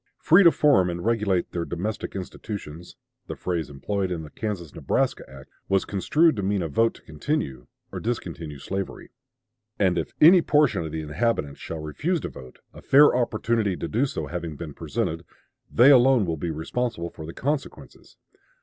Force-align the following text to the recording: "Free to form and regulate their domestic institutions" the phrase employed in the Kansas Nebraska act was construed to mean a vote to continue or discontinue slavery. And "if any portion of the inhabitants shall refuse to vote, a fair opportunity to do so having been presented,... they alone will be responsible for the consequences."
"Free 0.17 0.41
to 0.43 0.49
form 0.51 0.89
and 0.89 1.05
regulate 1.05 1.51
their 1.51 1.63
domestic 1.63 2.15
institutions" 2.15 2.95
the 3.27 3.35
phrase 3.35 3.69
employed 3.69 4.09
in 4.09 4.23
the 4.23 4.31
Kansas 4.31 4.73
Nebraska 4.73 5.23
act 5.29 5.51
was 5.69 5.85
construed 5.85 6.35
to 6.37 6.41
mean 6.41 6.63
a 6.63 6.67
vote 6.67 6.95
to 6.95 7.03
continue 7.03 7.67
or 7.91 7.99
discontinue 7.99 8.57
slavery. 8.57 9.11
And 9.77 9.99
"if 9.99 10.13
any 10.19 10.41
portion 10.41 10.83
of 10.83 10.91
the 10.91 11.01
inhabitants 11.03 11.59
shall 11.59 11.77
refuse 11.83 12.19
to 12.21 12.29
vote, 12.29 12.61
a 12.73 12.81
fair 12.81 13.15
opportunity 13.15 13.75
to 13.77 13.87
do 13.87 14.07
so 14.07 14.25
having 14.25 14.55
been 14.55 14.73
presented,... 14.73 15.23
they 15.71 15.91
alone 15.91 16.25
will 16.25 16.35
be 16.35 16.49
responsible 16.49 17.11
for 17.11 17.27
the 17.27 17.33
consequences." 17.35 18.17